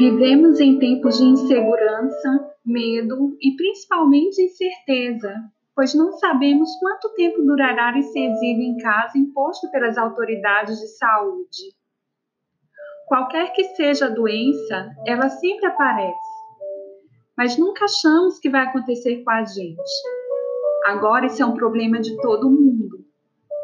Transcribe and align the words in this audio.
Vivemos 0.00 0.58
em 0.60 0.78
tempos 0.78 1.18
de 1.18 1.24
insegurança, 1.24 2.54
medo 2.64 3.36
e 3.38 3.54
principalmente 3.54 4.40
incerteza, 4.40 5.34
pois 5.76 5.94
não 5.94 6.12
sabemos 6.12 6.70
quanto 6.80 7.12
tempo 7.12 7.42
durará 7.42 7.92
esse 7.98 8.18
exílio 8.18 8.62
em 8.62 8.78
casa 8.78 9.18
imposto 9.18 9.70
pelas 9.70 9.98
autoridades 9.98 10.78
de 10.78 10.86
saúde. 10.96 11.76
Qualquer 13.08 13.52
que 13.52 13.62
seja 13.76 14.06
a 14.06 14.08
doença, 14.08 14.90
ela 15.06 15.28
sempre 15.28 15.66
aparece, 15.66 16.16
mas 17.36 17.58
nunca 17.58 17.84
achamos 17.84 18.38
que 18.38 18.48
vai 18.48 18.64
acontecer 18.64 19.22
com 19.22 19.30
a 19.30 19.44
gente. 19.44 19.92
Agora 20.86 21.26
isso 21.26 21.42
é 21.42 21.44
um 21.44 21.52
problema 21.52 22.00
de 22.00 22.16
todo 22.22 22.48
mundo. 22.48 23.04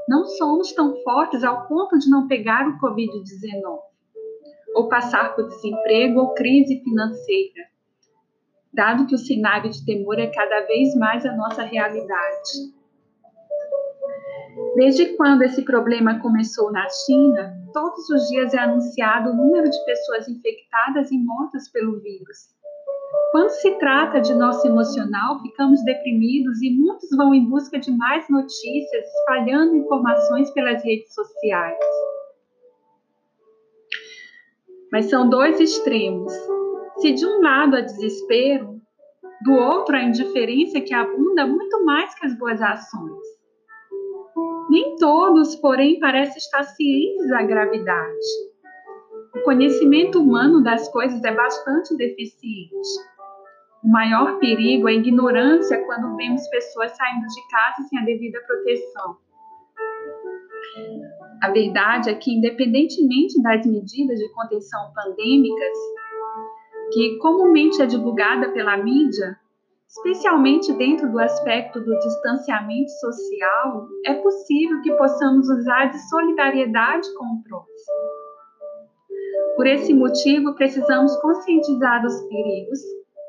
Não 0.06 0.26
somos 0.26 0.70
tão 0.74 1.02
fortes 1.02 1.42
ao 1.42 1.66
ponto 1.66 1.98
de 1.98 2.10
não 2.10 2.28
pegar 2.28 2.68
o 2.68 2.78
Covid-19, 2.78 3.95
ou 4.76 4.88
passar 4.88 5.34
por 5.34 5.48
desemprego 5.48 6.20
ou 6.20 6.34
crise 6.34 6.80
financeira 6.84 7.66
dado 8.76 9.06
que 9.06 9.14
o 9.14 9.18
cenário 9.18 9.70
de 9.70 9.84
temor 9.86 10.18
é 10.18 10.26
cada 10.26 10.60
vez 10.66 10.94
mais 10.96 11.24
a 11.24 11.34
nossa 11.34 11.62
realidade. 11.62 12.76
Desde 14.74 15.16
quando 15.16 15.42
esse 15.42 15.62
problema 15.62 16.20
começou 16.20 16.70
na 16.70 16.86
China, 16.90 17.56
todos 17.72 18.08
os 18.10 18.28
dias 18.28 18.52
é 18.52 18.58
anunciado 18.58 19.30
o 19.30 19.34
número 19.34 19.68
de 19.70 19.84
pessoas 19.86 20.28
infectadas 20.28 21.10
e 21.10 21.18
mortas 21.18 21.70
pelo 21.72 21.98
vírus. 22.00 22.54
Quando 23.32 23.48
se 23.50 23.78
trata 23.78 24.20
de 24.20 24.34
nosso 24.34 24.66
emocional, 24.66 25.40
ficamos 25.40 25.82
deprimidos 25.82 26.60
e 26.62 26.70
muitos 26.70 27.08
vão 27.16 27.34
em 27.34 27.48
busca 27.48 27.78
de 27.78 27.90
mais 27.90 28.28
notícias, 28.28 29.06
espalhando 29.06 29.76
informações 29.76 30.50
pelas 30.50 30.84
redes 30.84 31.14
sociais. 31.14 31.78
Mas 34.92 35.06
são 35.06 35.28
dois 35.28 35.60
extremos. 35.60 36.32
Se 36.98 37.12
de 37.12 37.26
um 37.26 37.42
lado 37.42 37.76
há 37.76 37.80
desespero, 37.80 38.80
do 39.42 39.52
outro 39.52 39.96
a 39.96 40.02
indiferença 40.02 40.80
que 40.80 40.94
abunda 40.94 41.46
muito 41.46 41.84
mais 41.84 42.14
que 42.14 42.26
as 42.26 42.38
boas 42.38 42.60
ações. 42.62 43.36
Nem 44.70 44.96
todos, 44.96 45.54
porém, 45.56 46.00
parecem 46.00 46.38
estar 46.38 46.64
cientes 46.64 47.28
da 47.28 47.42
gravidade. 47.42 48.26
O 49.36 49.42
conhecimento 49.42 50.20
humano 50.20 50.62
das 50.62 50.88
coisas 50.88 51.22
é 51.22 51.32
bastante 51.32 51.96
deficiente. 51.96 52.88
O 53.84 53.88
maior 53.88 54.38
perigo 54.38 54.88
é 54.88 54.92
a 54.92 54.96
ignorância 54.96 55.84
quando 55.84 56.16
vemos 56.16 56.48
pessoas 56.48 56.96
saindo 56.96 57.26
de 57.26 57.48
casa 57.48 57.88
sem 57.88 57.98
a 57.98 58.04
devida 58.04 58.40
proteção. 58.46 59.16
A 61.42 61.50
verdade 61.50 62.10
é 62.10 62.14
que, 62.14 62.32
independentemente 62.32 63.40
das 63.42 63.66
medidas 63.66 64.18
de 64.18 64.28
contenção 64.32 64.92
pandêmicas, 64.94 65.78
que 66.92 67.18
comumente 67.18 67.82
é 67.82 67.86
divulgada 67.86 68.50
pela 68.52 68.76
mídia, 68.76 69.38
especialmente 69.88 70.72
dentro 70.72 71.10
do 71.10 71.18
aspecto 71.18 71.80
do 71.80 71.98
distanciamento 71.98 72.90
social, 73.00 73.88
é 74.04 74.14
possível 74.14 74.80
que 74.82 74.92
possamos 74.92 75.48
usar 75.48 75.86
de 75.86 75.98
solidariedade 76.08 77.08
com 77.16 77.24
o 77.24 77.42
próximo. 77.42 77.96
Por 79.56 79.66
esse 79.66 79.94
motivo, 79.94 80.54
precisamos 80.54 81.16
conscientizar 81.16 82.02
dos 82.02 82.20
perigos 82.28 82.78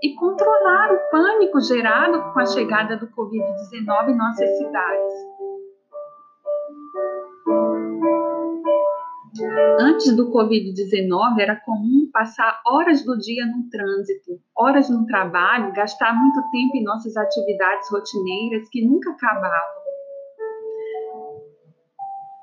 e 0.04 0.14
controlar 0.16 0.92
o 0.94 1.10
pânico 1.10 1.60
gerado 1.62 2.34
com 2.34 2.40
a 2.40 2.46
chegada 2.46 2.98
do 2.98 3.08
Covid-19 3.08 4.10
em 4.10 4.18
nossas 4.18 4.58
cidades. 4.58 5.37
Antes 9.80 10.16
do 10.16 10.32
Covid-19, 10.32 11.40
era 11.40 11.56
comum 11.58 12.10
passar 12.12 12.60
horas 12.66 13.04
do 13.06 13.16
dia 13.18 13.46
no 13.46 13.70
trânsito, 13.70 14.42
horas 14.56 14.90
no 14.90 15.06
trabalho, 15.06 15.74
gastar 15.74 16.14
muito 16.16 16.42
tempo 16.50 16.76
em 16.76 16.84
nossas 16.84 17.16
atividades 17.16 17.90
rotineiras 17.92 18.68
que 18.70 18.84
nunca 18.84 19.12
acabavam. 19.12 19.78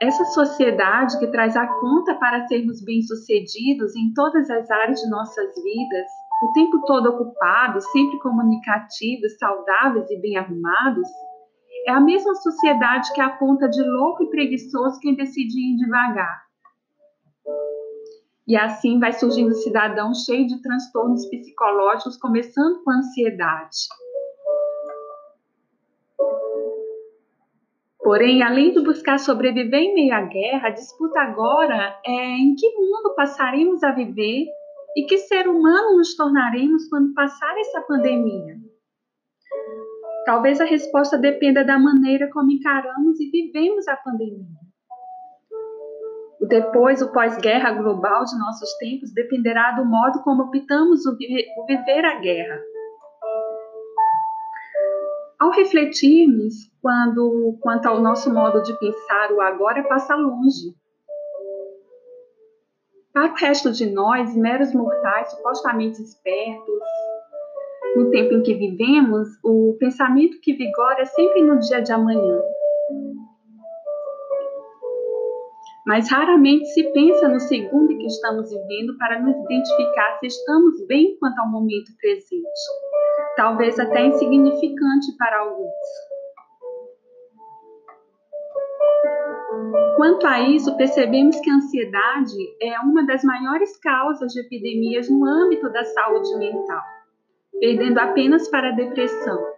Essa 0.00 0.24
sociedade 0.26 1.18
que 1.18 1.26
traz 1.28 1.56
a 1.56 1.66
conta 1.66 2.14
para 2.14 2.46
sermos 2.46 2.84
bem-sucedidos 2.84 3.96
em 3.96 4.12
todas 4.12 4.48
as 4.50 4.70
áreas 4.70 5.00
de 5.00 5.10
nossas 5.10 5.54
vidas, 5.54 6.06
o 6.42 6.52
tempo 6.52 6.80
todo 6.86 7.08
ocupados, 7.08 7.84
sempre 7.90 8.18
comunicativos, 8.20 9.36
saudáveis 9.38 10.08
e 10.10 10.20
bem 10.20 10.36
arrumados, 10.36 11.08
é 11.86 11.92
a 11.92 12.00
mesma 12.00 12.34
sociedade 12.36 13.12
que 13.14 13.20
aponta 13.20 13.68
de 13.68 13.82
louco 13.82 14.22
e 14.22 14.30
preguiçoso 14.30 15.00
quem 15.00 15.16
decide 15.16 15.58
ir 15.58 15.76
devagar 15.76 16.44
e 18.46 18.56
assim 18.56 18.98
vai 18.98 19.12
surgindo 19.12 19.50
um 19.50 19.54
cidadão 19.54 20.12
cheio 20.14 20.46
de 20.46 20.60
transtornos 20.60 21.26
psicológicos, 21.28 22.18
começando 22.18 22.82
com 22.82 22.90
ansiedade. 22.90 23.88
Porém, 28.02 28.42
além 28.42 28.70
de 28.72 28.82
buscar 28.82 29.18
sobreviver 29.18 29.80
em 29.80 29.94
meio 29.94 30.14
à 30.14 30.20
guerra, 30.20 30.68
a 30.68 30.72
disputa 30.72 31.20
agora 31.20 31.98
é 32.04 32.36
em 32.36 32.54
que 32.54 32.68
mundo 32.74 33.14
passaremos 33.16 33.82
a 33.82 33.92
viver 33.92 34.44
e 34.94 35.06
que 35.06 35.16
ser 35.16 35.48
humano 35.48 35.96
nos 35.96 36.14
tornaremos 36.14 36.86
quando 36.90 37.14
passar 37.14 37.58
essa 37.58 37.80
pandemia. 37.80 38.56
Talvez 40.26 40.60
a 40.60 40.64
resposta 40.64 41.16
dependa 41.16 41.64
da 41.64 41.78
maneira 41.78 42.28
como 42.30 42.50
encaramos 42.50 43.18
e 43.20 43.30
vivemos 43.30 43.88
a 43.88 43.96
pandemia. 43.96 44.63
Depois, 46.48 47.00
o 47.00 47.10
pós-guerra 47.10 47.72
global 47.72 48.24
de 48.24 48.38
nossos 48.38 48.72
tempos 48.78 49.12
dependerá 49.12 49.72
do 49.72 49.84
modo 49.84 50.22
como 50.22 50.44
optamos 50.44 51.06
o, 51.06 51.16
viver 51.16 52.04
a 52.04 52.18
guerra. 52.20 52.60
Ao 55.40 55.50
refletirmos 55.50 56.54
quando, 56.82 57.56
quanto 57.60 57.86
ao 57.86 58.00
nosso 58.00 58.32
modo 58.32 58.62
de 58.62 58.78
pensar, 58.78 59.32
o 59.32 59.40
agora 59.40 59.82
passa 59.84 60.14
longe. 60.14 60.74
Para 63.12 63.30
o 63.30 63.34
resto 63.34 63.70
de 63.70 63.86
nós, 63.86 64.34
meros 64.36 64.74
mortais, 64.74 65.30
supostamente 65.30 66.02
espertos, 66.02 66.82
no 67.96 68.10
tempo 68.10 68.34
em 68.34 68.42
que 68.42 68.54
vivemos, 68.54 69.28
o 69.42 69.76
pensamento 69.78 70.40
que 70.42 70.52
vigora 70.52 71.02
é 71.02 71.04
sempre 71.04 71.42
no 71.42 71.58
dia 71.60 71.80
de 71.80 71.92
amanhã. 71.92 72.40
Mas 75.86 76.10
raramente 76.10 76.66
se 76.66 76.82
pensa 76.92 77.28
no 77.28 77.38
segundo 77.40 77.92
em 77.92 77.98
que 77.98 78.06
estamos 78.06 78.50
vivendo 78.50 78.96
para 78.96 79.20
nos 79.20 79.36
identificar 79.36 80.18
se 80.18 80.26
estamos 80.26 80.86
bem 80.86 81.16
quanto 81.18 81.38
ao 81.40 81.50
momento 81.50 81.92
presente, 82.00 82.60
talvez 83.36 83.78
até 83.78 84.06
insignificante 84.06 85.16
para 85.18 85.40
alguns. 85.40 85.70
Quanto 89.96 90.26
a 90.26 90.40
isso, 90.40 90.76
percebemos 90.76 91.38
que 91.40 91.50
a 91.50 91.54
ansiedade 91.54 92.34
é 92.60 92.80
uma 92.80 93.06
das 93.06 93.22
maiores 93.22 93.78
causas 93.78 94.32
de 94.32 94.40
epidemias 94.40 95.08
no 95.08 95.24
âmbito 95.24 95.70
da 95.70 95.84
saúde 95.84 96.36
mental, 96.36 96.82
perdendo 97.60 97.98
apenas 97.98 98.48
para 98.48 98.70
a 98.70 98.72
depressão. 98.72 99.53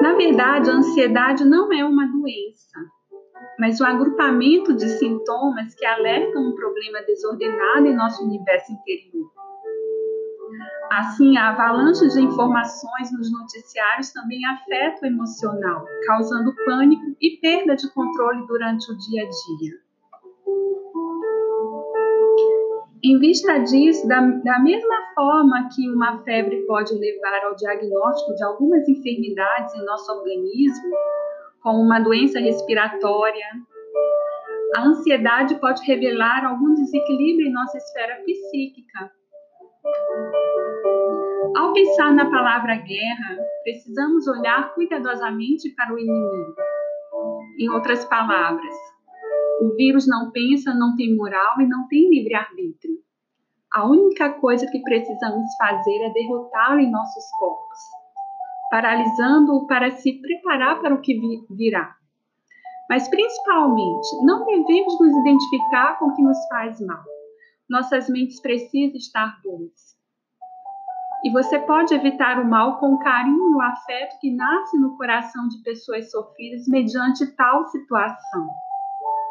Na 0.00 0.14
verdade, 0.14 0.70
a 0.70 0.74
ansiedade 0.74 1.44
não 1.44 1.72
é 1.72 1.84
uma 1.84 2.06
doença, 2.06 2.78
mas 3.58 3.80
o 3.80 3.84
agrupamento 3.84 4.74
de 4.74 4.88
sintomas 4.88 5.74
que 5.74 5.84
alertam 5.84 6.42
um 6.42 6.54
problema 6.54 7.02
desordenado 7.02 7.86
em 7.86 7.94
nosso 7.94 8.24
universo 8.24 8.72
interior. 8.72 9.30
Assim, 10.90 11.36
a 11.36 11.50
avalanche 11.50 12.08
de 12.08 12.20
informações 12.20 13.12
nos 13.12 13.30
noticiários 13.30 14.10
também 14.12 14.44
afeta 14.46 15.04
o 15.04 15.06
emocional, 15.06 15.84
causando 16.06 16.54
pânico 16.64 17.14
e 17.20 17.38
perda 17.40 17.76
de 17.76 17.88
controle 17.92 18.44
durante 18.46 18.90
o 18.90 18.96
dia 18.96 19.22
a 19.22 19.26
dia. 19.26 19.89
Em 23.02 23.18
vista 23.18 23.58
disso, 23.60 24.06
da, 24.06 24.20
da, 24.20 24.58
mesma 24.58 24.96
forma 25.14 25.68
que 25.74 25.88
uma 25.88 26.22
febre 26.22 26.66
pode 26.66 26.94
levar 26.94 27.44
ao 27.46 27.54
diagnóstico 27.56 28.34
de 28.34 28.44
algumas 28.44 28.86
enfermidades 28.86 29.74
em 29.74 29.84
nosso 29.86 30.12
organismo, 30.12 30.90
como 31.62 31.80
uma 31.80 31.98
doença 31.98 32.38
respiratória, 32.38 33.46
a 34.76 34.82
ansiedade 34.82 35.54
pode 35.60 35.82
revelar 35.86 36.44
algum 36.44 36.74
desequilíbrio 36.74 37.48
em 37.48 37.52
nossa 37.52 37.78
esfera 37.78 38.22
psíquica. 38.22 39.10
Ao 41.56 41.72
pensar 41.72 42.12
na 42.12 42.30
palavra 42.30 42.76
guerra, 42.76 43.38
precisamos 43.62 44.28
olhar 44.28 44.74
cuidadosamente 44.74 45.70
para 45.74 45.94
o 45.94 45.98
inimigo. 45.98 46.54
Em 47.58 47.70
outras 47.70 48.04
palavras, 48.04 48.74
o 49.60 49.76
vírus 49.76 50.06
não 50.08 50.30
pensa, 50.30 50.72
não 50.74 50.96
tem 50.96 51.14
moral 51.14 51.60
e 51.60 51.66
não 51.66 51.86
tem 51.86 52.08
livre-arbítrio. 52.08 52.98
A 53.72 53.86
única 53.86 54.32
coisa 54.32 54.66
que 54.66 54.80
precisamos 54.80 55.46
fazer 55.56 55.98
é 56.02 56.12
derrotá-lo 56.12 56.80
em 56.80 56.90
nossos 56.90 57.24
corpos, 57.38 57.78
paralisando-o 58.70 59.66
para 59.66 59.90
se 59.90 60.20
preparar 60.20 60.80
para 60.80 60.94
o 60.94 61.00
que 61.00 61.20
virá. 61.50 61.94
Mas 62.88 63.06
principalmente, 63.08 64.08
não 64.24 64.44
devemos 64.44 64.98
nos 64.98 65.16
identificar 65.16 65.98
com 65.98 66.06
o 66.06 66.16
que 66.16 66.22
nos 66.22 66.38
faz 66.48 66.80
mal, 66.80 67.04
nossas 67.68 68.08
mentes 68.08 68.40
precisam 68.40 68.96
estar 68.96 69.40
boas. 69.44 69.90
E 71.22 71.30
você 71.30 71.58
pode 71.58 71.94
evitar 71.94 72.40
o 72.40 72.48
mal 72.48 72.78
com 72.78 72.94
o 72.94 72.98
carinho 72.98 73.50
e 73.50 73.54
o 73.54 73.60
afeto 73.60 74.18
que 74.20 74.34
nasce 74.34 74.76
no 74.80 74.96
coração 74.96 75.46
de 75.48 75.62
pessoas 75.62 76.10
sofridas 76.10 76.66
mediante 76.66 77.26
tal 77.36 77.68
situação. 77.68 78.48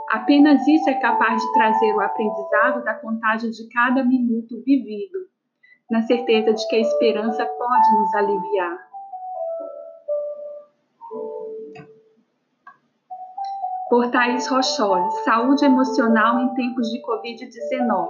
Apenas 0.10 0.68
isso 0.68 0.90
é 0.90 0.96
capaz 0.96 1.40
de 1.40 1.54
trazer 1.54 1.94
o 1.94 2.02
aprendizado 2.02 2.84
da 2.84 2.96
contagem 2.96 3.52
de 3.52 3.70
cada 3.70 4.04
minuto 4.04 4.60
vivido, 4.66 5.20
na 5.90 6.02
certeza 6.02 6.52
de 6.52 6.68
que 6.68 6.76
a 6.78 6.80
esperança 6.80 7.46
pode 7.46 7.94
nos 7.94 8.16
aliviar. 8.16 8.90
Por 13.88 14.10
Thaís 14.10 14.48
Rocholi, 14.48 15.12
Saúde 15.24 15.66
Emocional 15.66 16.40
em 16.40 16.54
Tempos 16.56 16.90
de 16.90 17.02
Covid-19. 17.04 18.10